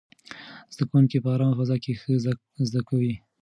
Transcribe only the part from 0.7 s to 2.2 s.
زده کوونکي په ارامه فضا کې ښه